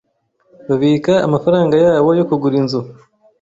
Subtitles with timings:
[0.67, 2.79] Babika amafaranga yabo yo kugura inzu.